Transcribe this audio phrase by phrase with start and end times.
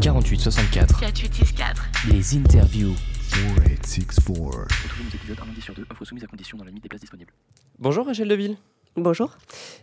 [0.00, 0.98] 4864.
[0.98, 1.82] 4864.
[2.08, 2.94] Les interviews.
[3.28, 4.82] 4864.
[4.82, 6.88] Retrouvez nos épisodes un lundi sur deux, infos soumises à condition dans la limite des
[6.88, 7.32] places disponibles.
[7.78, 8.56] Bonjour Rachel Deville.
[8.96, 9.36] Bonjour.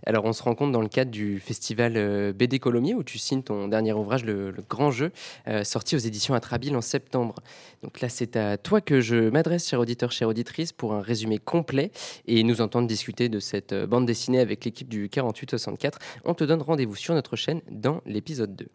[0.08, 3.44] Alors on se rencontre dans le cadre du festival euh, BD Colomiers où tu signes
[3.44, 5.12] ton dernier ouvrage, Le, le Grand Jeu,
[5.48, 7.36] euh, sorti aux éditions Atrabile en septembre.
[7.84, 11.38] Donc là c'est à toi que je m'adresse, cher auditeur, chère auditrice, pour un résumé
[11.38, 11.92] complet
[12.26, 16.00] et nous entendre discuter de cette euh, bande dessinée avec l'équipe du 4864.
[16.26, 18.68] On te donne rendez-vous sur notre chaîne dans l'épisode 2.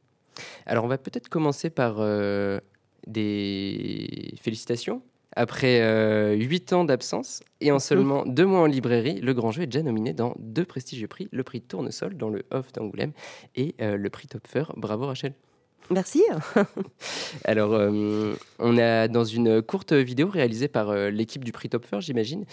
[0.67, 2.59] Alors on va peut-être commencer par euh,
[3.07, 5.03] des félicitations.
[5.35, 9.63] Après euh, 8 ans d'absence et en seulement deux mois en librairie, Le Grand Jeu
[9.63, 13.13] est déjà nominé dans deux prestigieux prix, le prix Tournesol dans le Off d'Angoulême
[13.57, 14.65] et euh, le prix Topfer.
[14.77, 15.33] Bravo Rachel.
[15.91, 16.23] Merci.
[17.45, 22.01] Alors, euh, on a dans une courte vidéo réalisée par euh, l'équipe du prix Topfer,
[22.01, 22.45] j'imagine,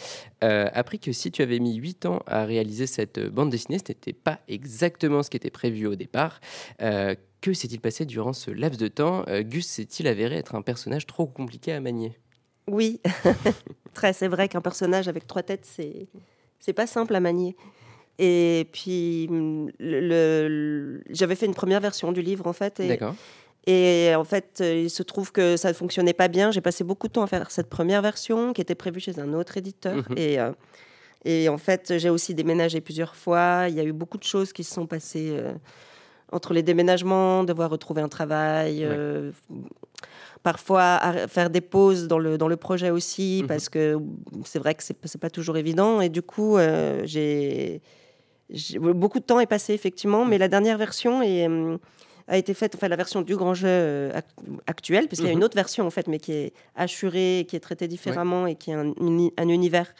[0.43, 3.91] euh, appris que si tu avais mis 8 ans à réaliser cette bande dessinée, ce
[3.91, 6.39] n'était pas exactement ce qui était prévu au départ.
[6.79, 9.23] Que s'est-il passé durant ce laps de temps?
[9.43, 12.17] Gus s'est-il avéré être un personnage trop compliqué à manier?
[12.67, 12.99] Oui,
[13.93, 14.11] très.
[14.11, 16.07] C'est vrai qu'un personnage avec trois têtes, c'est
[16.59, 17.55] c'est pas simple à manier.
[18.21, 23.15] Et puis, le, le- j'avais fait une première version du livre en fait, et, D'accord.
[23.65, 26.51] et en fait, euh, il se trouve que ça ne fonctionnait pas bien.
[26.51, 29.31] J'ai passé beaucoup de temps à faire cette première version qui était prévue chez un
[29.33, 29.95] autre éditeur.
[29.95, 30.17] Mhm.
[30.17, 30.51] Et, euh,
[31.23, 33.67] et en fait, j'ai aussi déménagé plusieurs fois.
[33.69, 35.53] Il y a eu beaucoup de choses qui se sont passées euh,
[36.33, 38.91] entre les déménagements, devoir retrouver un travail, Ouais.
[38.91, 39.31] euh,
[40.43, 43.47] parfois faire des pauses dans le, dans le projet aussi, Mhm.
[43.47, 43.97] parce que
[44.45, 46.01] c'est vrai que c'est c'est pas toujours évident.
[46.01, 46.57] Et du coup,
[47.03, 47.81] j'ai-
[48.79, 51.77] beaucoup de temps est passé effectivement, mais la dernière version est, hum,
[52.27, 54.23] a été faite, enfin la version du grand jeu euh, ac-
[54.67, 57.59] actuel, puisqu'il y a une autre version en fait, mais qui est assurée, qui est
[57.59, 59.93] traitée différemment et qui est un univers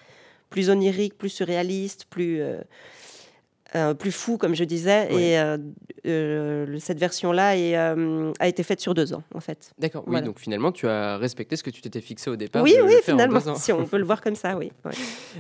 [0.49, 2.59] plus onirique, plus surréaliste, plus euh,
[3.75, 5.07] euh, plus fou, comme je disais.
[5.13, 5.57] Et euh,
[6.07, 7.49] euh, cette version-là
[8.39, 9.71] a été faite sur deux ans, en fait.
[9.77, 10.25] D'accord, oui, Voilà.
[10.25, 12.63] donc finalement, tu as respecté ce que tu t'étais fixé au départ.
[12.63, 14.71] oui, oui, finalement, si on peut le voir comme ça, oui.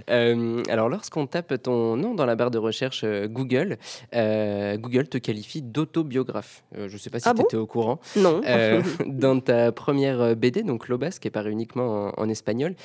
[0.07, 0.63] Ouais.
[0.69, 3.77] Alors, lorsqu'on tape ton nom dans la barre de recherche Google,
[4.13, 6.63] Google te qualifie d'autobiographe.
[6.75, 7.43] Je ne sais pas si Ah tu bon?
[7.45, 7.99] étais au courant.
[8.15, 8.41] Non.
[9.07, 12.75] Dans ta première BD, donc Lobas, qui est paru uniquement en, en espagnol,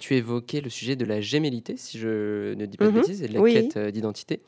[0.00, 2.96] tu évoquais le sujet de la gémellité, si je ne dis pas de Mhm.
[3.00, 3.52] bêtises, et de la Oui.
[3.52, 4.40] quête d'identité.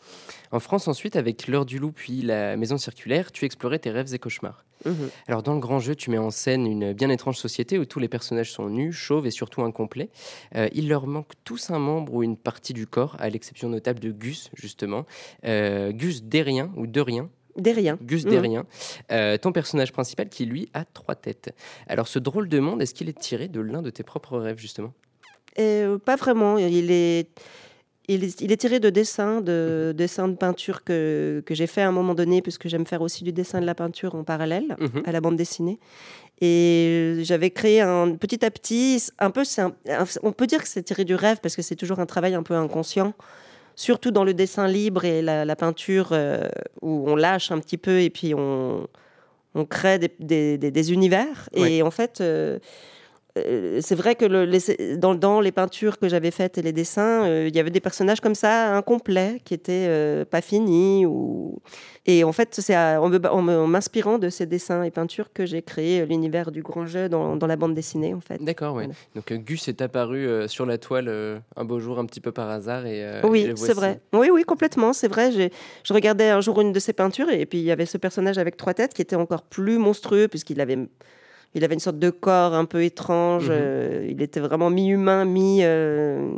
[0.53, 4.13] En France, ensuite, avec L'heure du loup, puis La maison circulaire, tu explorais tes rêves
[4.15, 4.65] et cauchemars.
[4.85, 5.11] Mhm.
[5.29, 7.99] Alors, dans le grand jeu, tu mets en scène une bien étrange société où tous
[8.01, 10.09] les personnages sont nus, chauves et surtout incomplets.
[10.57, 14.01] Euh, il leur manque tous un membre ou une partie du corps, à l'exception notable
[14.01, 15.07] de Gus, justement.
[15.45, 17.99] Euh, Gus Derrien, ou de rien, Des riens.
[18.01, 18.31] Gus Mhm.
[18.31, 18.67] Derrien,
[19.13, 21.55] euh, ton personnage principal qui, lui, a trois têtes.
[21.89, 24.59] Alors, ce drôle de monde, est-ce qu'il est tiré de l'un de tes propres rêves,
[24.59, 24.93] justement?
[25.59, 26.59] Euh, pas vraiment.
[26.59, 27.29] Il est,
[28.15, 31.83] il est, il est tiré de dessins, de dessins de peinture que, que j'ai fait
[31.83, 34.77] à un moment donné, puisque j'aime faire aussi du dessin de la peinture en parallèle
[34.79, 35.03] Mhm.
[35.07, 35.79] à la bande dessinée.
[36.41, 36.87] Et
[37.19, 40.63] euh, j'avais créé un petit à petit, un peu, c'est un- un- on peut dire
[40.63, 43.13] que c'est tiré du rêve parce que c'est toujours un travail un peu inconscient,
[43.77, 46.49] surtout dans le dessin libre et la, la peinture euh,
[46.81, 48.87] où on lâche un petit peu et puis on,
[49.55, 51.49] on crée des, des- des- des univers.
[51.55, 51.75] Ouais.
[51.75, 52.59] Et en fait, euh,
[53.37, 57.25] c'est vrai que le- les- dans, dans les peintures que j'avais faites et les dessins,
[57.25, 61.07] euh, il y avait des personnages comme ça, incomplets, qui étaient euh, pas finis.
[61.07, 61.61] Ou...
[62.07, 66.07] Et en fait, c'est en m'inspirant de ces dessins et peintures que j'ai créé euh,
[66.07, 68.43] l'univers du grand jeu dans, dans la bande dessinée, en fait.
[68.43, 68.85] D'accord, oui.
[68.85, 68.95] Voilà.
[69.15, 72.21] Donc, euh, Gus est apparu euh, sur la toile euh, un beau jour, un petit
[72.21, 72.87] peu par hasard.
[72.87, 74.01] Et, euh, Oui, c'est vrai.
[74.13, 75.31] Oui, oui, complètement, c'est vrai.
[75.31, 78.39] Je regardais un jour une de ses peintures et puis il y avait ce personnage
[78.39, 80.79] avec trois têtes qui était encore plus monstrueux puisqu'il avait,
[81.55, 83.49] il avait une sorte de corps un peu étrange.
[83.49, 83.57] Mhm.
[83.59, 86.31] euh, il était vraiment mi-humain, mi, euh,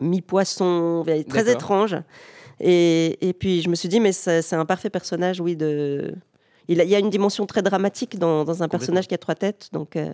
[0.00, 1.96] mi-poisson, très étrange.
[2.60, 5.56] Et, et puis je me suis dit, mais c'est un parfait personnage, oui.
[5.56, 6.14] De...
[6.68, 9.18] Il, a- il y a une dimension très dramatique dans, dans un personnage qui a
[9.18, 9.68] trois têtes.
[9.72, 10.12] Donc, euh,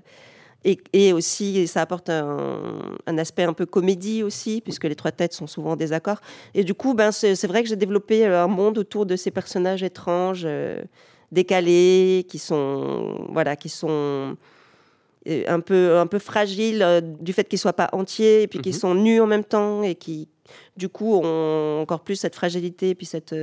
[0.64, 2.60] et, et aussi, ça apporte un,
[3.06, 6.20] un aspect un peu comédie aussi, puisque les trois têtes sont souvent en désaccord.
[6.54, 9.82] Et du coup, ben, c'est vrai que j'ai développé un monde autour de ces personnages
[9.82, 10.46] étranges,
[11.32, 14.36] décalés, qui sont, voilà, qui sont
[15.28, 18.60] euh, un peu, un peu fragiles euh, du fait qu'ils soient pas entiers, et puis
[18.60, 18.78] qu'ils Mhm.
[18.80, 20.28] sont nus en même temps, et qui,
[20.76, 23.34] du coup, ont encore plus cette fragilité, puis cette...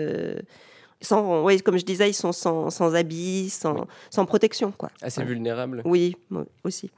[1.02, 4.90] sans, oui, comme je disais, ils sont sans, sans habits, sans, sans protection, quoi.
[5.02, 5.30] Assez Voilà.
[5.34, 5.82] vulnérable.
[5.86, 6.92] Oui, moi aussi.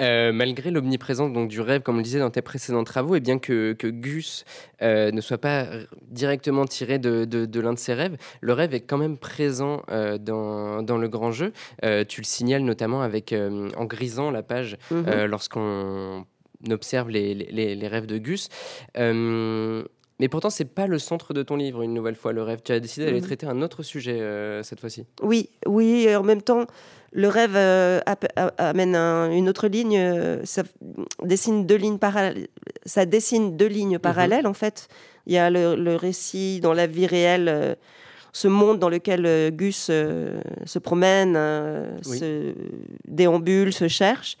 [0.00, 3.20] Euh, malgré l'omniprésence donc du rêve, comme on le disait dans tes précédents travaux, et
[3.20, 4.44] bien que, que Gus
[4.82, 5.66] euh, ne soit pas
[6.08, 9.82] directement tiré de, de- de l'un de ses rêves, le rêve est quand même présent
[9.90, 11.52] euh, dans, dans le grand jeu.
[12.08, 15.24] Tu le signales notamment avec en grisant la page Mhm.
[15.24, 16.24] lorsqu'on
[16.70, 18.48] observe les, les- les rêves de Gus.
[20.20, 22.60] Mais pourtant, c'est pas le centre de ton livre, une nouvelle fois, le rêve.
[22.64, 23.26] Tu as décidé d'aller Mhm.
[23.26, 25.04] traiter un autre sujet euh, cette fois-ci.
[25.22, 26.66] Oui, oui, et en même temps,
[27.12, 28.00] le rêve euh,
[28.58, 30.62] amène un- une autre ligne, euh, ça
[31.22, 32.46] dessine deux lignes parallèles.
[32.86, 34.88] Ça dessine deux lignes parallèles en fait.
[35.26, 37.76] Il y a le, le récit dans la vie réelle,
[38.32, 41.36] ce monde dans lequel Gus se promène,
[42.06, 42.18] Oui.
[42.18, 42.54] se
[43.06, 44.36] déambule, se cherche.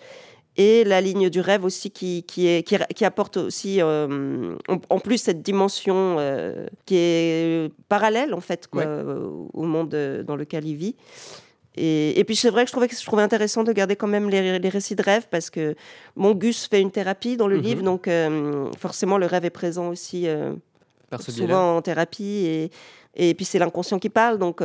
[0.58, 4.78] Et la ligne du rêve aussi qui, qui, est, qui, qui apporte aussi euh, en,
[4.90, 9.14] en plus cette dimension euh, qui est parallèle en fait quoi, Ouais.
[9.54, 10.96] au monde euh, dans lequel il vit.
[11.74, 14.08] Et, et puis c'est vrai que je trouvais, que je trouvais intéressant de garder quand
[14.08, 15.74] même les, les récits de rêve parce que
[16.16, 17.62] mon Gus fait une thérapie dans le Mhm.
[17.62, 20.26] livre, donc euh, forcément le rêve est présent aussi
[21.18, 22.44] souvent en thérapie.
[22.46, 22.70] Et,
[23.14, 24.58] et puis c'est l'inconscient qui parle, donc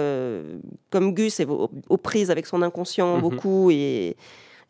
[0.90, 3.22] comme Gus est aux, aux prises avec son inconscient Mhm.
[3.22, 4.18] beaucoup et,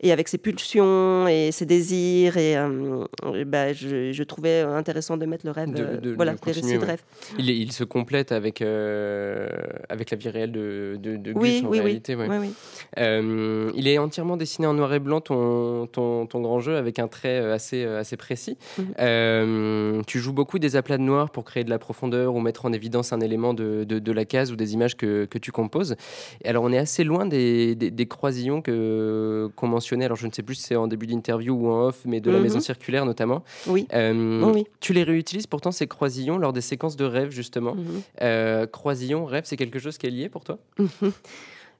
[0.00, 3.04] et avec ses pulsions et ses désirs, et, euh,
[3.34, 6.32] et bah, je, je trouvais intéressant de mettre le rêve, De- euh, de- de voilà,
[6.46, 6.84] les de ouais.
[6.84, 7.02] rêve.
[7.38, 9.48] Il, se complète avec, euh,
[9.88, 11.84] avec la vie réelle de, de, de Gus Oui, en oui, oui.
[11.84, 12.14] réalité.
[12.14, 12.26] ouais.
[12.28, 12.50] Oui, oui.
[12.98, 16.98] Euh, il est entièrement dessiné en noir et blanc, ton, ton, ton grand jeu, avec
[16.98, 18.56] un trait assez, assez précis.
[19.00, 22.64] Euh, tu joues beaucoup des aplats de noir pour créer de la profondeur ou mettre
[22.66, 25.52] en évidence un élément de, de, de la case ou des images que, que tu
[25.52, 25.96] composes.
[26.44, 30.32] Et alors, on est assez loin des, des, des croisillons que, qu'on Alors, je ne
[30.32, 32.42] sais plus si c'est en début d'interview ou en off, mais de la Mhm.
[32.44, 33.42] maison circulaire notamment.
[33.66, 33.86] Oui.
[33.92, 34.64] Euh, Oui, oui.
[34.80, 37.74] Tu les réutilises pourtant, ces croisillons, lors des séquences de rêve, justement.
[37.74, 38.02] Mhm.
[38.22, 40.58] Euh, croisillon, rêve, c'est quelque chose qui est lié pour toi?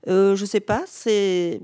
[0.06, 1.60] Euh, je sais pas, c'est.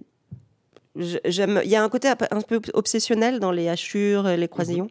[1.25, 1.61] J'aime.
[1.64, 4.88] Il y a un côté un peu obsessionnel dans les hachures, les croisillons.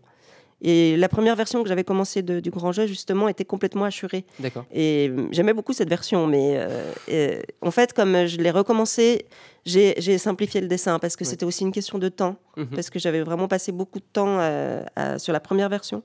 [0.65, 4.23] Et la première version que j'avais commencé de- du grand jeu, justement, était complètement hachurée.
[4.39, 4.63] D'accord.
[4.73, 9.25] Et euh, j'aimais beaucoup cette version, mais euh, euh, en fait, comme je l'ai recommencé,
[9.65, 11.29] j'ai simplifié le dessin parce que Oui.
[11.29, 12.67] c'était aussi une question de temps, Mhm.
[12.75, 16.01] parce que j'avais vraiment passé beaucoup de temps à- sur la première version.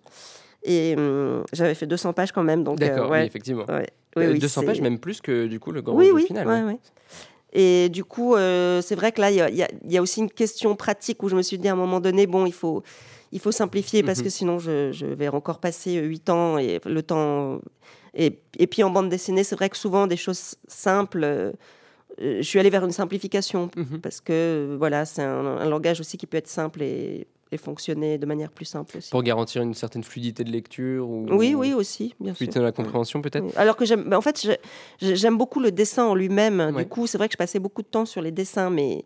[0.65, 0.97] Et
[1.53, 3.65] j'avais fait 200 pages quand même, donc euh, D'accord, ouais, oui, effectivement.
[3.69, 3.87] ouais.
[4.17, 6.15] Oui, Euh, oui, 200 c'est- pages, même plus que du coup le grand oui, jeu
[6.15, 6.49] oui, final.
[6.49, 6.63] ouais.
[6.63, 6.79] ouais.
[7.53, 10.31] Et du coup, euh, c'est vrai que là, y y, il y a aussi une
[10.31, 12.83] question pratique où je me suis dit à un moment donné, bon, il faut,
[13.33, 14.25] il faut simplifier parce Mhm.
[14.25, 17.61] que sinon, je, je vais encore passer 8 ans et le temps.
[18.15, 21.53] Et, et puis en bande dessinée, c'est vrai que souvent, des choses simples, euh,
[22.21, 24.01] euh, je suis allée vers une simplification Mhm.
[24.01, 28.19] parce que voilà, c'est un, un langage aussi qui peut être simple et, et fonctionner
[28.19, 29.11] de manière plus simple aussi.
[29.11, 32.39] Pour garantir une certaine fluidité de lecture ou Oui, oui, aussi, bien sûr.
[32.39, 33.47] fluidité dans la compréhension peut-être?
[33.57, 34.49] Alors que j'aime, bah, en fait,
[35.01, 36.73] j'aime beaucoup le dessin en lui-même.
[36.75, 36.83] Ouais.
[36.85, 39.05] Du coup, c'est vrai que je passais beaucoup de temps sur les dessins, mais,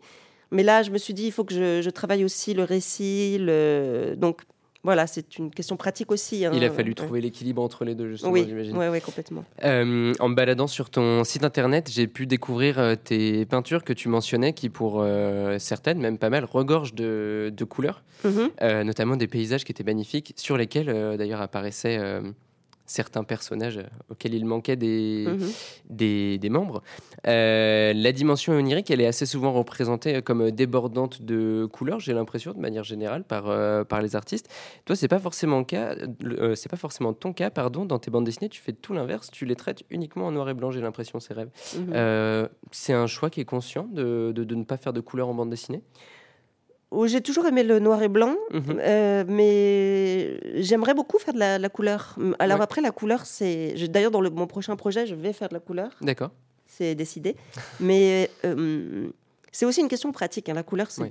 [0.53, 3.37] mais là, je me suis dit, il faut que je, je travaille aussi le récit.
[3.39, 4.13] Le...
[4.15, 4.41] Donc,
[4.85, 6.45] voilà, c'est une question pratique aussi.
[6.45, 6.51] hein.
[6.53, 6.95] Il a fallu Ouais.
[6.95, 8.75] trouver l'équilibre entre les deux justement, Oui, j'imagine.
[8.77, 9.45] ouais, complètement.
[9.63, 13.93] Euh, en me baladant sur ton site internet, j'ai pu découvrir euh, tes peintures que
[13.93, 18.51] tu mentionnais, qui pour euh, certaines, même pas mal, regorgent de, de couleurs, Mhm.
[18.85, 22.21] notamment des paysages qui étaient magnifiques, sur lesquels d'ailleurs apparaissaient euh,
[22.85, 25.49] certains personnages euh, auxquels il manquait des, Mhm.
[25.89, 26.83] des, des membres.
[27.27, 32.51] Euh, la dimension onirique, elle est assez souvent représentée comme débordante de couleurs, j'ai l'impression,
[32.53, 34.49] de manière générale, par, euh, par les artistes.
[34.85, 35.95] Toi, c'est pas forcément le cas,
[36.25, 37.85] euh, c'est pas forcément ton cas, pardon.
[37.85, 40.53] Dans tes bandes dessinées, tu fais tout l'inverse, tu les traites uniquement en noir et
[40.53, 41.49] blanc, j'ai l'impression, ces rêves.
[41.77, 42.49] Mhm.
[42.71, 45.33] C'est un choix qui est conscient de, de, de ne pas faire de couleurs en
[45.33, 45.81] bande dessinée?
[46.95, 48.79] Oh, J'ai toujours aimé le noir et blanc, Mhm.
[48.79, 52.15] euh, mais j'aimerais beaucoup faire de la, la couleur.
[52.39, 52.63] Alors Ouais.
[52.63, 53.73] après, la couleur, c'est...
[53.89, 55.89] D'ailleurs, dans le, mon prochain projet, je vais faire de la couleur.
[56.01, 56.31] D'accord.
[56.67, 57.35] c'est décidé.
[57.79, 59.07] Mais euh,
[59.51, 60.49] c'est aussi une question pratique.
[60.49, 60.53] hein.
[60.55, 61.03] La couleur, c'est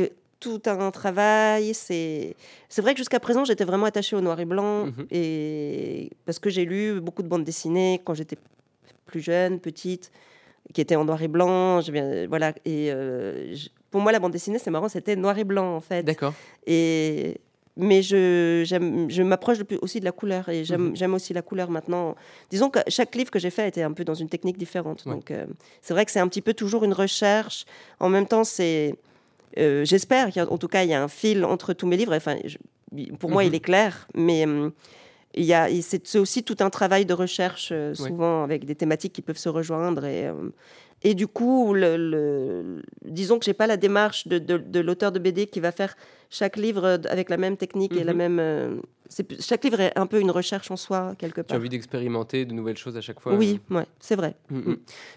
[0.00, 0.08] Oui.
[0.40, 1.72] tout un travail.
[1.74, 2.34] C'est
[2.78, 4.86] vrai que jusqu'à présent, j'étais vraiment attachée au noir et blanc.
[4.86, 5.06] Mhm.
[5.10, 8.36] et parce que j'ai lu beaucoup de bandes dessinées quand j'étais
[9.06, 10.10] plus jeune, petite,
[10.74, 11.80] qui étaient en noir et blanc.
[11.82, 12.48] Je voilà.
[12.64, 13.54] Et euh,
[13.90, 16.02] pour moi, la bande dessinée, c'est marrant, c'était noir et blanc, en fait.
[16.02, 16.34] D'accord.
[16.66, 17.38] Et
[17.78, 20.96] mais je, j'aime- je m'approche aussi de la couleur et j'aime, Mhm.
[20.96, 22.16] j'aime aussi la couleur maintenant.
[22.48, 25.04] Disons que chaque livre que j'ai fait était un peu dans une technique différente.
[25.04, 25.12] Ouais.
[25.12, 25.44] Donc euh,
[25.82, 27.66] c'est vrai que c'est un petit peu toujours une recherche.
[28.00, 28.94] En même temps, c'est
[29.58, 32.14] euh, j'espère qu'en tout cas il y a un fil entre tous mes livres.
[32.16, 32.56] Enfin, je-
[33.18, 33.48] pour moi, Mhm.
[33.50, 34.72] il est clair, mais hum,
[35.34, 37.94] il y a, c'est, aussi tout un travail de recherche, euh, Ouais.
[38.08, 40.32] souvent avec des thématiques qui peuvent se rejoindre et euh,
[41.02, 45.12] et du coup, le, le- disons que j'ai pas la démarche de, de- de l'auteur
[45.12, 45.94] de BD qui va faire
[46.30, 48.18] chaque livre avec la même technique et la Mhm.
[48.18, 48.38] même.
[48.40, 48.76] euh,
[49.38, 51.58] chaque livre est un peu une recherche en soi quelque Tu as part.
[51.58, 54.34] envie d'expérimenter de nouvelles choses à chaque fois Oui, ouais, c'est vrai.
[54.50, 54.76] Mm, mm.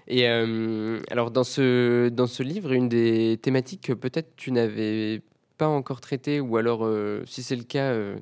[0.09, 5.21] Et euh, alors dans ce, dans ce livre, une des thématiques que peut-être tu n'avais
[5.57, 8.15] pas encore traitées, ou alors euh, si c'est le cas, euh,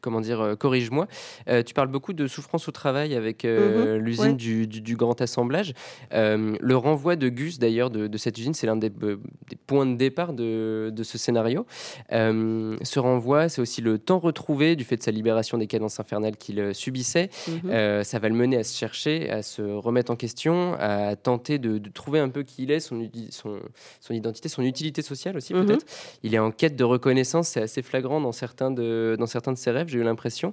[0.00, 1.06] comment dire, euh, corrige-moi.
[1.48, 4.32] Euh, tu parles beaucoup de souffrance au travail avec euh, Mhm, l'usine ouais.
[4.34, 5.72] du, du- du grand assemblage.
[6.12, 9.16] Le renvoi de Gus, d'ailleurs, de, de cette usine, c'est l'un des, des
[9.66, 11.66] points de départ de, de ce scénario.
[12.10, 16.36] Ce renvoi, c'est aussi le temps retrouvé du fait de sa libération des cadences infernales
[16.36, 17.30] qu'il subissait.
[17.48, 18.02] Mhm.
[18.04, 21.78] Ça va le mener à se chercher, à se remettre en question, à tenter de,
[21.78, 23.58] de trouver un peu qui il est, son, son,
[24.00, 25.66] son identité, son utilité sociale aussi Mhm.
[25.66, 25.86] peut-être.
[26.22, 29.58] Il est en quête de reconnaissance, c'est assez flagrant dans certains de, dans certains de
[29.58, 30.52] ses rêves, j'ai eu l'impression.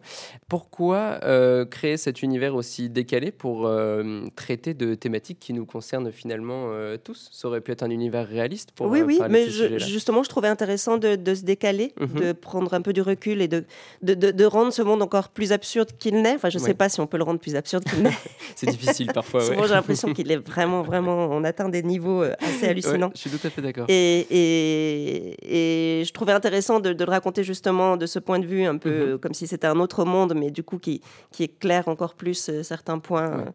[0.50, 6.12] Pourquoi euh, créer cet univers aussi décalé pour euh, traiter de thématiques qui nous concernent
[6.12, 7.30] finalement euh, tous?
[7.32, 10.48] Ça aurait pu être un univers réaliste pour oui, oui, mais je- justement, je trouvais
[10.48, 12.20] intéressant de, de se décaler, Mhm.
[12.20, 13.64] de prendre un peu du recul et de,
[14.02, 16.36] de, de- de rendre ce monde encore plus absurde qu'il n'est.
[16.36, 16.70] Enfin, je ne Ouais.
[16.70, 18.12] sais pas si on peut le rendre plus absurde qu'il n'est.
[18.56, 19.42] C'est difficile parfois.
[19.42, 19.46] ouais.
[19.48, 23.12] Souvent, j'ai l'impression qu'il est vraiment, vraiment, on atteint des niveaux assez Ouais, hallucinants.
[23.16, 23.86] je suis tout à fait d'accord.
[23.90, 28.64] Et, et, et je trouvais intéressant de, le raconter justement de ce point de vue,
[28.66, 31.90] un peu euh, comme si c'était un autre monde, mais du coup qui, qui éclaire
[31.90, 33.30] encore plus euh, certains points.
[33.38, 33.44] Ouais.
[33.44, 33.52] euh.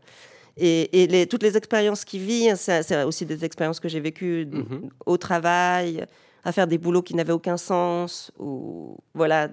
[0.58, 4.46] Et, et les, toutes les expériences qu'il vit, c'est aussi des expériences que j'ai vécues
[4.52, 4.90] Mhm.
[5.06, 6.04] au travail,
[6.44, 9.48] à faire des boulots qui n'avaient aucun sens, ou voilà.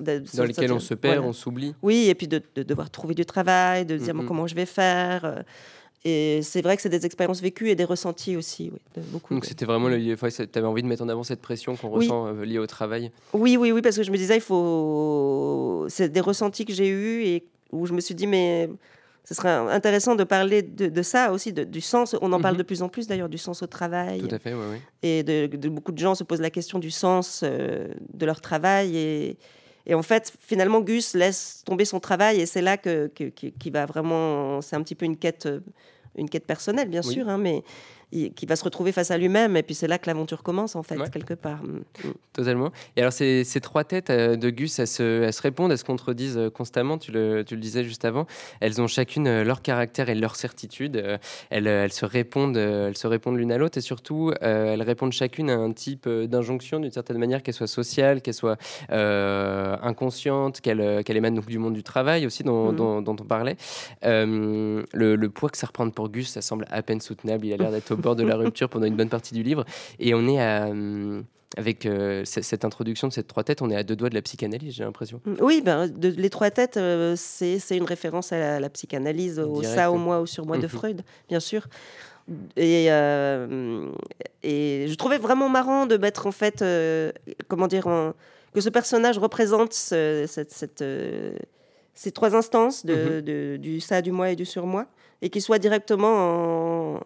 [0.00, 1.28] de- Dans lesquels on se perd, voilà.
[1.28, 1.72] on s'oublie.
[1.82, 4.28] Oui, et puis de, de devoir trouver du travail, de dire bon, Mhm.
[4.28, 5.44] comment je vais faire.
[6.04, 9.34] Et c'est vrai que c'est des expériences vécues et des ressentis aussi, oui, de beaucoup.
[9.34, 12.06] Donc c'était vraiment, le- tu avais envie de mettre en avant cette pression qu'on Oui.
[12.06, 13.10] ressent euh, liée au travail.
[13.34, 15.84] Oui, oui, oui, parce que je me disais, il faut.
[15.88, 18.70] C'est des ressentis que j'ai eus et où je me suis dit, mais
[19.24, 22.16] ce serait intéressant de parler de, de ça aussi, de- du sens.
[22.22, 22.58] On en parle Mhm.
[22.60, 24.20] de plus en plus d'ailleurs, du sens au travail.
[24.20, 24.78] Tout à fait, oui, oui.
[25.02, 28.40] Et de, de- beaucoup de gens se posent la question du sens euh, de leur
[28.40, 28.96] travail.
[28.96, 29.36] Et,
[29.86, 33.86] et en fait, finalement, Gus laisse tomber son travail et c'est là que, qu'il va
[33.86, 34.60] vraiment.
[34.60, 35.60] C'est un petit peu une quête, euh,
[36.16, 37.14] une quête personnelle, bien Oui.
[37.14, 37.62] sûr, hein, mais
[38.12, 39.56] il- qui va se retrouver face à lui-même.
[39.56, 41.10] Et puis c'est là que l'aventure commence, en fait, Ouais.
[41.10, 41.62] quelque part.
[41.62, 41.80] Mm.
[42.32, 42.70] Totalement.
[42.96, 45.78] Et alors, ces, ces trois têtes euh, de Gus, elles se, elles se répondent, elles
[45.78, 48.26] se contredisent euh, constamment, tu le, tu le disais juste avant.
[48.60, 50.96] Elles ont chacune euh, leur caractère et leur certitude.
[51.50, 55.50] Elles, elles se répondent, elles se répondent l'une à l'autre et surtout, elles répondent chacune
[55.50, 58.56] à un type d'injonction d'une certaine manière, qu'elle soit sociale, qu'elle soit
[58.90, 63.56] euh, inconsciente, qu'elle émane donc du monde du travail aussi, dont, dont, dont on parlait.
[64.04, 67.46] Euh, le, le poids que ça reprend pour Gus, ça semble à peine soutenable.
[67.46, 69.64] Il a l'air d'être au bord de la rupture pendant une bonne partie du livre.
[69.98, 70.66] Et on est à.
[70.68, 71.24] hum,
[71.56, 74.22] avec euh, cette introduction de ces trois têtes, on est à deux doigts de la
[74.22, 75.20] psychanalyse, j'ai l'impression.
[75.40, 79.60] Oui, ben, de, les trois têtes, euh, c'est une référence à la, la psychanalyse, au
[79.60, 79.74] Direct.
[79.74, 80.68] ça, au moi, au sur moi de Mhm.
[80.68, 81.66] Freud, bien sûr.
[82.56, 83.90] Et, euh,
[84.44, 87.10] et je trouvais vraiment marrant de mettre en fait, euh,
[87.48, 88.12] comment dire, en-
[88.54, 91.32] que ce personnage représente ce- cette, cette, euh,
[91.94, 94.86] ces trois instances de, de- du ça, du moi et du sur moi,
[95.20, 97.00] et qu'il soit directement en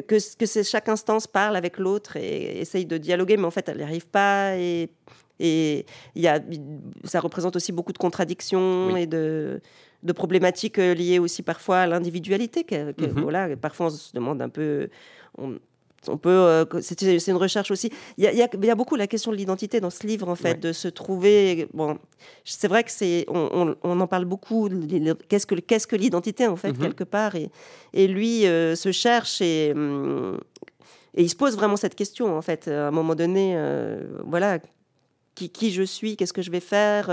[0.00, 3.68] que, que, que chaque instance parle avec l'autre et essaye de dialoguer, mais en fait,
[3.68, 4.56] elle n'y arrive pas.
[4.56, 4.88] Et,
[5.40, 5.84] et
[6.16, 6.40] y a,
[7.04, 9.02] ça représente aussi beaucoup de contradictions Oui.
[9.02, 9.60] et de,
[10.02, 12.64] de problématiques euh, liées aussi parfois à l'individualité.
[12.64, 13.22] Que, que, Mhm.
[13.22, 14.88] voilà, parfois, on se demande un peu.
[15.38, 15.58] On,
[16.08, 17.90] on peut, euh, c'est une recherche aussi.
[18.18, 19.90] Il y, a, il y a- il y a beaucoup la question de l'identité dans
[19.90, 20.54] ce livre, en fait, Ouais.
[20.54, 21.68] de se trouver.
[21.74, 21.98] Bon,
[22.44, 24.68] c'est vrai que c'est, on, on- on en parle beaucoup.
[25.28, 26.78] Qu'est-ce que, qu'est-ce que l'identité, en fait, Mhm.
[26.78, 27.50] quelque part et,
[27.92, 30.38] et lui euh, se cherche et, hum,
[31.16, 33.54] et il se pose vraiment cette question, en fait, à un moment donné.
[33.56, 34.58] euh, voilà,
[35.36, 37.06] qui, qui je suis, qu'est-ce que je vais faire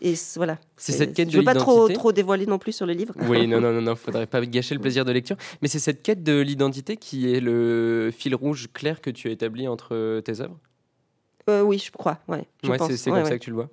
[0.00, 0.58] et voilà.
[0.76, 3.14] C'est cette quête Je de veux pas trop, trop dévoiler non plus sur le livre.
[3.28, 5.36] Oui, non, non, non, non, faudrait pas gâcher le plaisir de lecture.
[5.62, 9.30] Mais c'est cette quête de l'identité qui est le fil rouge clair que tu as
[9.30, 10.58] établi entre tes œuvres?
[11.48, 12.18] Euh, oui, je crois.
[12.28, 13.24] Ouais, c'est Ouais, comme ouais.
[13.24, 13.68] ça que tu le vois.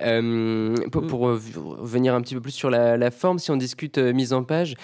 [0.00, 3.50] Euh, pour pour, euh, v- revenir un petit peu plus sur la, la forme, si
[3.50, 4.74] on discute euh, mise en page,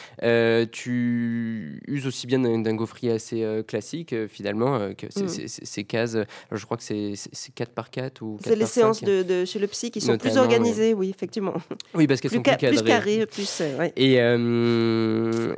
[0.72, 5.84] tu uses aussi bien d'un gaufrier assez classique, finalement, que ces- Mm.
[5.84, 6.16] cases,
[6.52, 9.06] je crois que c'est c'est- c'est 4 par 4 ou 4 C'est les séances 5.
[9.06, 11.54] de, de chez le psy qui sont plus organisées, oui, effectivement.
[11.94, 12.88] Oui, parce qu'elles sont plus ca- plus cadrées.
[12.88, 13.62] carrées, plus.
[13.96, 14.18] Et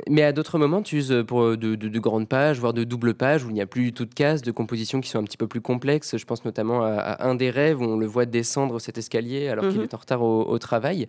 [0.09, 3.13] mais à d'autres moments, tu uses pour de, de- de grandes pages, voire de doubles
[3.13, 5.23] pages, où il n'y a plus du tout de cases, de compositions qui sont un
[5.23, 6.17] petit peu plus complexes.
[6.17, 9.47] Je pense notamment à, à un des rêves où on le voit descendre cet escalier
[9.49, 9.83] alors qu'il Mhm.
[9.83, 11.07] est en retard au, au travail.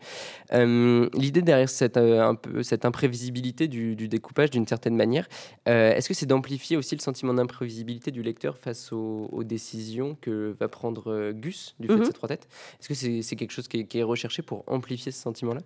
[0.53, 5.29] Euh, L'idée derrière cette, euh, un peu, cette imprévisibilité du, du découpage, d'une certaine manière,
[5.69, 10.17] euh, est-ce que c'est d'amplifier aussi le sentiment d'imprévisibilité du lecteur face aux, aux décisions
[10.21, 12.05] que va prendre Gus du fait de Mhm.
[12.07, 12.47] ces trois têtes?
[12.81, 15.61] Est-ce que c'est quelque chose qui est, qui est recherché pour amplifier ce sentiment-là?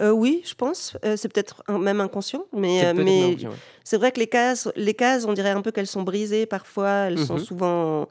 [0.00, 0.96] Euh, oui, je pense.
[1.04, 3.36] Euh, c'est peut-être même inconscient, mais, euh, ouais.
[3.84, 7.06] c'est vrai que les cases, les cases, on dirait un peu qu'elles sont brisées parfois.
[7.08, 7.40] Elles sont Mhm.
[7.44, 8.08] souvent,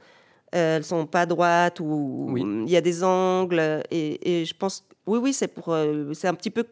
[0.55, 2.41] euh, elles sont pas droites ou Oui.
[2.65, 3.81] il y a des angles.
[3.91, 6.65] Et, et je pense, oui, oui, c'est pour, euh, c'est un petit peu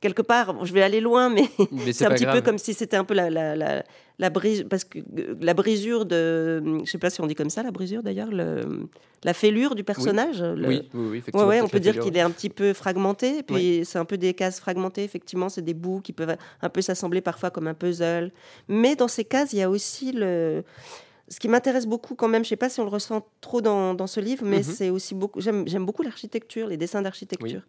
[0.00, 2.36] quelque part, je vais aller loin, mais, Mais c'est un petit grave.
[2.36, 3.82] peu comme si c'était un peu la, la, la,
[4.18, 4.98] la brise, parce que
[5.40, 8.86] la brisure de, je sais pas si on dit comme ça, la brisure d'ailleurs, le,
[9.22, 10.42] la fêlure du personnage.
[10.42, 11.48] le- Oui, oui, effectivement.
[11.48, 14.18] ouais, on peut dire qu'il est un petit peu fragmenté, et puis c'est un peu
[14.18, 17.74] des cases fragmentées, effectivement, c'est des bouts qui peuvent un peu s'assembler parfois comme un
[17.74, 18.30] puzzle.
[18.68, 20.64] Mais dans ces cases, il y a aussi le...
[21.28, 23.94] Ce qui m'intéresse beaucoup quand même, je sais pas si on le ressent trop dans,
[23.94, 24.62] dans ce livre, mais Mhm.
[24.62, 25.40] c'est aussi beaucoup...
[25.40, 27.62] J'aime beaucoup l'architecture, les dessins d'architecture.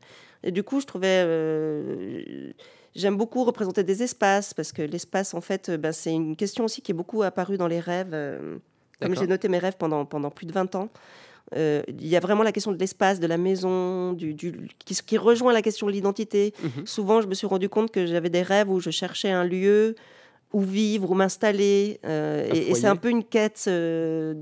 [0.44, 1.24] Et du coup, je trouvais...
[1.26, 2.52] euh,
[2.96, 6.64] J'aime beaucoup représenter des espaces, parce que l'espace, en fait, euh, ben, c'est une question
[6.64, 8.12] aussi qui est beaucoup apparue dans les rêves.
[8.14, 8.58] euh,
[9.02, 10.88] Comme j'ai noté mes rêves pendant, pendant plus de 20 ans,
[11.58, 14.96] euh, il y a vraiment la question de l'espace, de la maison, du, du- qui,
[14.96, 16.54] qui rejoint la question de l'identité.
[16.64, 16.86] Mhm.
[16.88, 19.96] Souvent, je me suis rendu compte que j'avais des rêves où je cherchais un lieu
[20.56, 22.00] où vivre, où m'installer.
[22.06, 23.66] euh, et et c'est un peu une quête.
[23.68, 24.34] euh,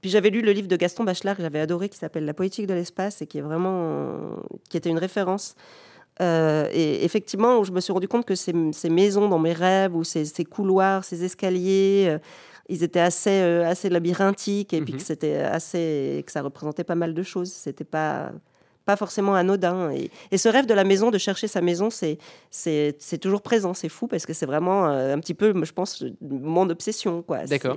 [0.00, 2.66] Puis j'avais lu le livre de Gaston Bachelard que j'avais adoré, qui s'appelle La poétique
[2.66, 4.16] de l'espace et qui est vraiment,
[4.70, 5.54] qui était une référence.
[6.22, 9.94] Euh, et effectivement, je me suis rendu compte que ces, ces maisons dans mes rêves,
[9.94, 12.18] ou ces, ces couloirs, ces escaliers, euh,
[12.68, 14.98] ils étaient assez, euh, assez labyrinthiques et puis Mhm.
[15.00, 17.50] que c'était assez, que ça représentait pas mal de choses.
[17.52, 18.32] C'était pas
[18.84, 19.90] pas forcément anodin.
[19.92, 22.18] Et, et ce rêve de la maison, de chercher sa maison, c'est
[23.20, 23.74] toujours présent.
[23.74, 27.24] C'est fou parce que c'est vraiment euh, un petit peu, je pense, mon obsession.
[27.48, 27.76] D'accord.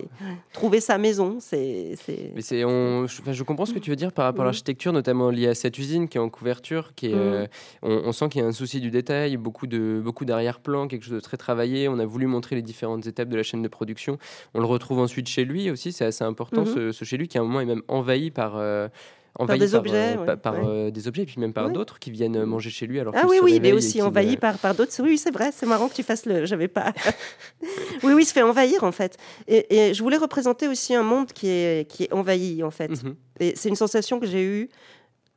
[0.54, 1.96] Trouver sa maison, c'est
[2.36, 4.48] Mais on, je, comprends ce que tu veux dire par rapport à Mhm.
[4.48, 7.20] l'architecture, notamment liée à cette usine qui est en couverture, qui est, Mhm.
[7.22, 7.48] euh,
[7.82, 11.20] on, on sent qu'il y a un souci du détail, beaucoup d'arrière-plan, quelque chose de
[11.20, 11.88] très travaillé.
[11.88, 14.18] On a voulu montrer les différentes étapes de la chaîne de production.
[14.54, 16.62] On le retrouve ensuite chez lui aussi, c'est assez important.
[16.62, 16.74] Mhm.
[16.74, 18.88] ce, ce chez lui qui à un moment est même envahi par euh,
[19.40, 20.62] envahi des objets, euh, ouais, pa- par, ouais.
[20.64, 21.74] euh, des objets et puis même par Ouais.
[21.74, 24.38] d'autres qui viennent euh, manger chez lui alors Ah oui, oui, et aussi envahi euh,
[24.38, 24.94] par, par d'autres.
[25.02, 26.46] Oui, c'est vrai, c'est marrant que tu fasses le.
[26.46, 26.94] J'avais pas.
[28.04, 29.18] oui, oui, il se fait envahir en fait.
[29.48, 32.90] Et, et je voulais représenter aussi un monde qui est, qui est envahi en fait.
[32.90, 33.16] mhm.
[33.40, 34.70] Et c'est une sensation que j'ai eue.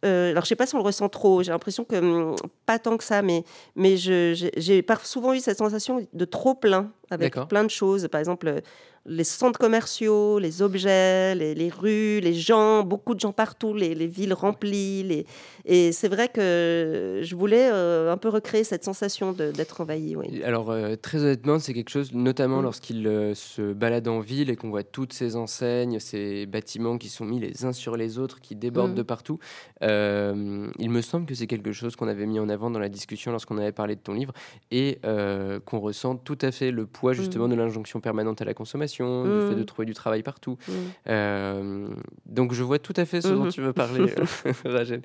[0.04, 1.42] euh, alors, je sais pas si on le ressent trop.
[1.42, 2.36] J'ai l'impression que hum,
[2.66, 6.92] pas tant que ça, mais mais j'ai par- souvent eu cette sensation de trop plein
[7.10, 8.06] avec plein de choses.
[8.08, 8.60] Par exemple, euh,
[9.08, 13.94] les centres commerciaux, les objets, les, les rues, les gens, beaucoup de gens partout, les,
[13.94, 15.02] les villes remplies.
[15.02, 15.26] Les...
[15.64, 20.16] Et c'est vrai que je voulais euh, un peu recréer cette sensation d'être envahi.
[20.16, 20.42] Oui.
[20.44, 22.62] Alors, euh, très honnêtement, c'est quelque chose, notamment Mm.
[22.64, 27.08] lorsqu'il euh, se balade en ville et qu'on voit toutes ces enseignes, ces bâtiments qui
[27.08, 28.96] sont mis les uns sur les autres, qui débordent Mm.
[28.96, 29.38] de partout.
[29.82, 33.30] Il me semble que c'est quelque chose qu'on avait mis en avant dans la discussion
[33.32, 34.32] lorsqu'on avait parlé de ton livre
[34.70, 38.95] et qu'on ressent tout à fait le poids justement de l'injonction permanente à la consommation,
[39.04, 39.48] du Mm.
[39.50, 40.56] fait de trouver du travail partout.
[40.68, 40.72] Mm.
[41.08, 41.88] Euh,
[42.26, 43.52] donc je vois tout à fait ce dont Mhm.
[43.52, 44.00] tu veux parler,
[44.46, 45.02] euh, Rachel.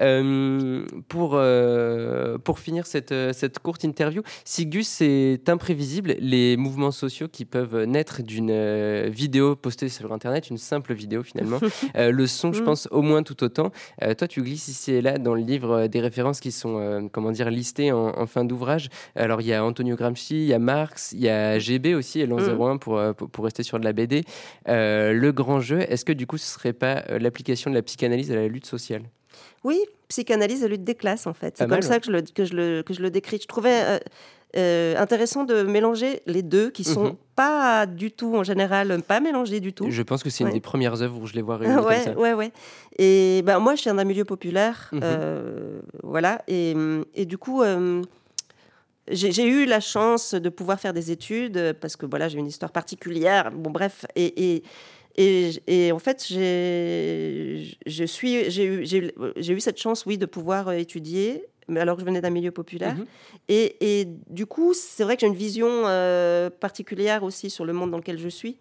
[0.00, 6.90] Euh, pour, euh, pour finir cette, cette courte interview, si Gus est imprévisible, les mouvements
[6.90, 11.58] sociaux qui peuvent naître d'une vidéo postée sur Internet, une simple vidéo finalement,
[11.94, 12.64] le sont, je Mhm.
[12.64, 13.70] pense, au moins tout autant.
[14.18, 17.50] Toi, tu glisses ici et là dans le livre des références qui sont, comment dire,
[17.50, 18.88] listées en, en fin d'ouvrage.
[19.14, 22.20] Alors, il y a Antonio Gramsci, il y a Marx, il y a GB aussi,
[22.20, 22.58] et l'an Mhm.
[22.60, 24.24] 01 pour, pour, rester sur de la BD.
[24.68, 27.82] Euh, le grand jeu, est-ce que du coup, ce serait pas euh, l'application de la
[27.82, 29.02] psychanalyse à la lutte sociale?
[29.64, 31.56] Oui, psychanalyse et lutte des classes, en fait.
[31.56, 33.38] C'est comme mal, ça que je, le, que, je le, que je le décris.
[33.40, 34.00] Je trouvais
[34.56, 37.16] euh, intéressant de mélanger les deux, qui sont Mhm.
[37.36, 39.86] pas du tout, en général, pas mélangés du tout.
[39.90, 40.52] Je pense que c'est une Ouais.
[40.54, 42.18] des premières œuvres où je les vois réunies ouais, comme ça.
[42.20, 42.52] ouais, ouais.
[42.98, 44.90] Et ben, moi, je viens d'un milieu populaire.
[44.92, 45.00] Mhm.
[45.02, 46.42] euh, voilà.
[46.48, 46.74] Et,
[47.14, 48.02] et du coup, euh,
[49.08, 52.46] j'ai eu la chance de pouvoir faire des études euh, parce que voilà, j'ai une
[52.46, 53.50] histoire particulière.
[53.52, 54.04] Bon, bref.
[54.16, 54.54] Et.
[54.56, 54.62] et
[55.14, 58.82] et, et en fait, j'ai eu,
[59.36, 61.44] eu- cette chance, oui, de pouvoir euh, étudier,
[61.76, 62.96] alors que je venais d'un milieu populaire.
[62.96, 63.04] Mhm.
[63.48, 67.74] Et, et du coup, c'est vrai que j'ai une vision euh, particulière aussi sur le
[67.74, 68.56] monde dans lequel je suis.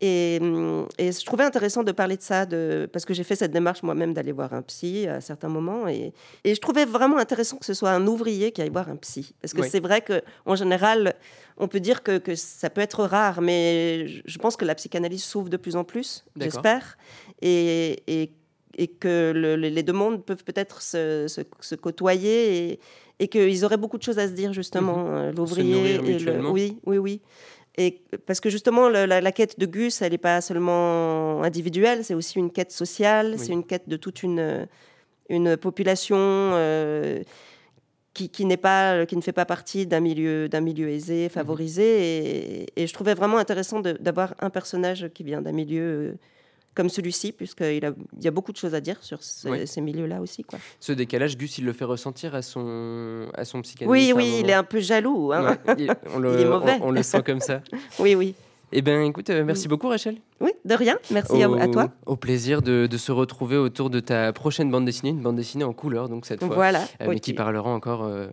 [0.00, 3.36] Et, hum, et je trouvais intéressant de parler de ça, de, parce que j'ai fait
[3.36, 5.86] cette démarche moi-même d'aller voir un psy à certains moments.
[5.88, 8.96] Et, et je trouvais vraiment intéressant que ce soit un ouvrier qui aille voir un
[8.96, 9.34] psy.
[9.40, 9.68] Parce que Oui.
[9.70, 11.14] c'est vrai qu'en général,
[11.58, 15.22] on peut dire que, que ça peut être rare, mais je- pense que la psychanalyse
[15.24, 16.98] s'ouvre de plus en plus, j'espère.
[17.40, 18.02] Et,
[19.00, 22.78] que le- le- les deux mondes peuvent peut-être se, se- se côtoyer
[23.20, 26.50] et, qu'ils auraient beaucoup de choses à se dire, justement, euh, l'ouvrier et le.
[26.50, 27.20] Oui, oui, oui.
[27.76, 32.14] Et parce que justement, la, la quête de Gus, elle n'est pas seulement individuelle, c'est
[32.14, 33.38] aussi une quête sociale, Oui.
[33.38, 34.68] c'est une quête de toute une,
[35.28, 37.22] une population euh,
[38.12, 42.62] qui, qui n'est pas, qui ne fait pas partie d'un milieu, d'un milieu aisé, favorisé.
[42.62, 46.16] Et, et je trouvais vraiment intéressant d'avoir un personnage qui vient d'un milieu
[46.74, 49.66] comme celui-ci, puisqu'il a, il y a beaucoup de choses à dire sur ce- Oui.
[49.66, 50.42] ces milieux-là aussi.
[50.42, 50.58] Quoi.
[50.80, 54.06] Ce décalage, Gus, il le fait ressentir à son, à son psychanalyste.
[54.06, 55.32] Oui, un oui, il est un peu jaloux.
[55.32, 55.56] hein.
[55.66, 56.78] Ouais, il, on le, Il est mauvais.
[56.80, 57.60] On, on le sent comme ça.
[58.00, 58.34] Oui, oui.
[58.76, 60.16] Eh bien, écoute, euh, merci beaucoup, Rachel.
[60.40, 60.98] Oui, de rien.
[61.12, 61.90] Merci à, au, à toi.
[62.06, 65.62] Au plaisir de, de se retrouver autour de ta prochaine bande dessinée, une bande dessinée
[65.62, 66.82] en couleur, donc cette fois, Voilà.
[67.00, 68.26] euh, mais qui parlera encore euh,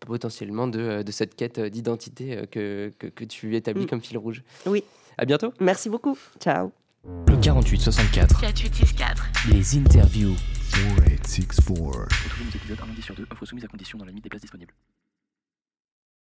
[0.00, 3.88] potentiellement de, de cette quête d'identité que, que, que, tu établis Mm.
[3.88, 4.42] comme fil rouge.
[4.66, 4.82] Oui.
[5.16, 5.52] À bientôt.
[5.60, 6.18] Merci beaucoup.
[6.40, 6.72] Ciao.
[7.06, 8.40] Le 48 64.
[8.40, 9.26] 4864.
[9.50, 10.34] Les interviews.
[10.70, 12.24] 4864.
[12.24, 14.30] Retrouvez nos épisodes un lundi sur deux, offre soumise à condition dans la limite des
[14.30, 14.72] places disponibles.